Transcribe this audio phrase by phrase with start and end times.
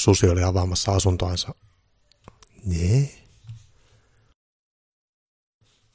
[0.00, 1.54] Susi oli avaamassa asuntoansa.
[2.66, 3.14] Nee?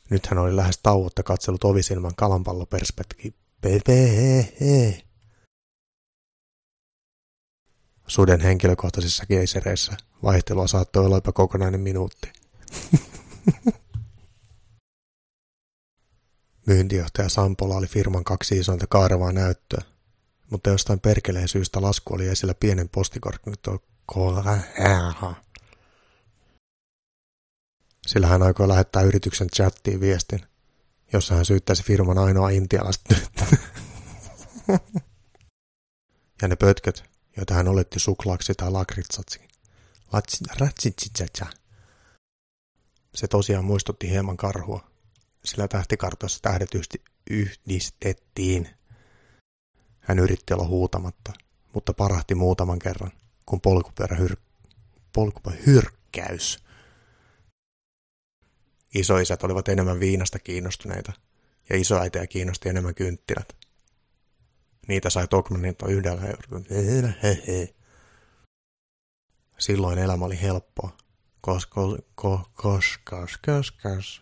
[0.10, 3.36] Nyt hän oli lähes tauotta katsellut ovisilman kalanpalloperspektiivi.
[8.08, 12.34] Suden henkilökohtaisissa keisereissä vaihtelua saattoi olla jopa kokonainen minuutti.
[16.68, 19.82] Myyntijohtaja Sampola oli firman kaksi isointa kaarevaa näyttöä,
[20.52, 23.56] mutta jostain perkeleen syystä lasku oli esillä pienen postikortin
[28.08, 30.40] sillä hän aikoi lähettää yrityksen chattiin viestin,
[31.14, 33.16] jossa hän syyttäisi firman ainoa intialasta
[36.42, 37.04] ja ne pötköt,
[37.38, 39.40] joita hän oletti suklaaksi tai lakritsatsi.
[43.16, 44.88] Se tosiaan muistutti hieman karhua,
[45.46, 46.70] sillä tähtikartoissa tähdet
[47.30, 48.70] yhdistettiin.
[50.00, 51.34] Hän yritti olla huutamatta,
[51.74, 53.12] mutta parahti muutaman kerran,
[53.46, 54.36] kun polkupyörä hyr...
[55.14, 56.66] polkupyörä hyrkkäys
[58.96, 61.14] Isoisät olivat enemmän viinasta kiinnostuneita,
[61.70, 63.56] ja isoäitejä kiinnosti enemmän kynttilät.
[64.88, 66.66] Niitä sai Tokmanilta yhdellä eurolla.
[69.58, 70.98] Silloin elämä oli helppoa.
[71.42, 74.22] Kos, kos, kos, kos, kos, kos, kos.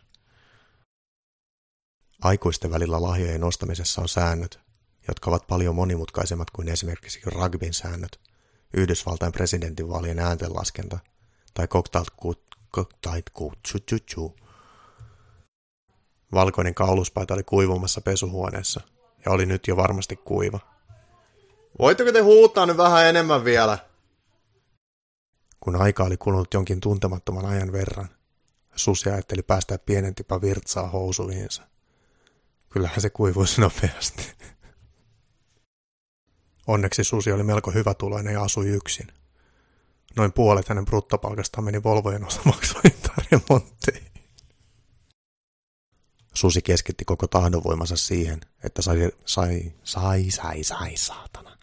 [2.22, 4.60] Aikuisten välillä lahjojen ostamisessa on säännöt,
[5.08, 8.20] jotka ovat paljon monimutkaisemmat kuin esimerkiksi rugbyn säännöt,
[8.74, 11.00] Yhdysvaltain presidentinvaalien ääntenlaskenta
[11.54, 12.06] tai cocktail
[12.72, 13.22] cocktail
[16.34, 18.82] Valkoinen kauluspaita oli kuivumassa pesuhuoneessa
[19.26, 20.60] ja oli nyt jo varmasti kuiva.
[21.80, 23.78] Voitteko te huutaa nyt vähän enemmän vielä?
[25.60, 28.10] Kun aika oli kulunut jonkin tuntemattoman ajan verran,
[28.76, 31.64] Susi ajatteli päästää pienen tipa virtsaa housuihinsa.
[32.70, 34.32] Kyllähän se kuivuisi nopeasti.
[36.68, 39.08] Onneksi Susi oli melko hyvä tuloinen ja asui yksin.
[40.16, 44.12] Noin puolet hänen bruttopalkastaan meni Volvojen osamaksuihin tai remontteihin.
[46.34, 51.58] Susi keskitti koko tahdonvoimansa siihen, että sai, sai, sai, sai, sai, saatana.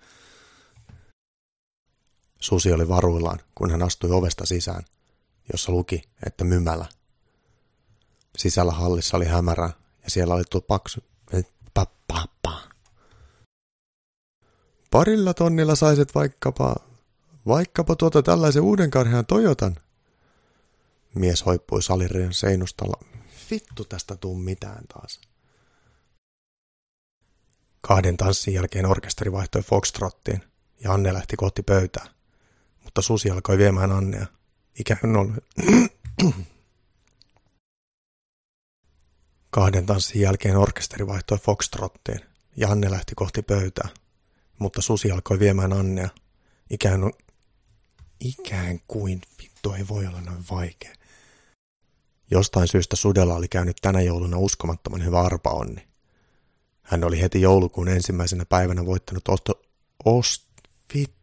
[2.41, 4.85] Susi oli varuillaan, kun hän astui ovesta sisään,
[5.53, 6.87] jossa luki, että mymälä.
[8.39, 9.71] Sisällä hallissa oli hämärä
[10.05, 11.05] ja siellä oli tuo paksu...
[14.91, 16.77] Parilla tonnilla saisit vaikkapa,
[17.47, 19.77] vaikkapa tuota tällaisen uuden karhean Toyotan.
[21.15, 23.05] Mies hoippui salireen seinustalla
[23.51, 25.21] vittu tästä tuu mitään taas.
[27.81, 30.45] Kahden tanssin jälkeen orkesteri vaihtoi Foxtrottiin
[30.85, 32.07] ja Anne lähti kohti pöytää.
[32.85, 34.27] Mutta Susi alkoi viemään Annea.
[34.79, 35.33] Ikään oli...
[39.51, 42.21] Kahden tanssin jälkeen orkesteri vaihtoi Foxtrottiin
[42.57, 43.89] ja Anne lähti kohti pöytää.
[44.61, 46.09] Mutta Susi alkoi viemään Annea.
[46.71, 47.01] Ikään,
[48.21, 50.95] ikään kuin vittu ei voi olla noin vaikea.
[52.31, 55.89] Jostain syystä Sudella oli käynyt tänä jouluna uskomattoman hyvä arpaonni.
[56.83, 59.63] Hän oli heti joulukuun ensimmäisenä päivänä voittanut osto...
[60.05, 60.51] Ost...
[60.93, 61.20] Fit...